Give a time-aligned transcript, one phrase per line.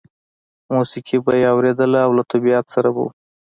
[0.73, 3.07] موسیقي به یې اورېدله او له طبیعت سره به و